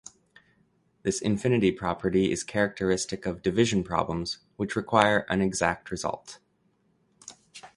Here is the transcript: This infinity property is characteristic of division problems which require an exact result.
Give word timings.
This 1.03 1.21
infinity 1.21 1.71
property 1.71 2.31
is 2.31 2.43
characteristic 2.43 3.27
of 3.27 3.43
division 3.43 3.83
problems 3.83 4.39
which 4.55 4.75
require 4.75 5.27
an 5.29 5.43
exact 5.43 5.91
result. 5.91 6.39